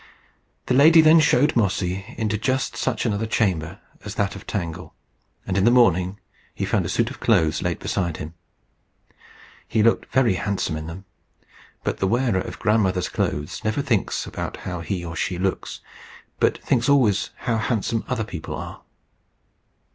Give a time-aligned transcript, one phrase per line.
[0.65, 4.95] The lady then showed Mossy into just such another chamber as that of Tangle;
[5.45, 6.19] and in the morning
[6.55, 8.33] he found a suit of clothes laid beside him.
[9.67, 11.05] He looked very handsome in them.
[11.83, 15.81] But the wearer of Grandmother's clothes never thinks about how he or she looks,
[16.39, 18.81] but thinks always how handsome other people are.